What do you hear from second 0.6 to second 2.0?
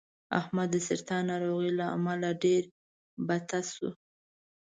د سرطان ناروغۍ له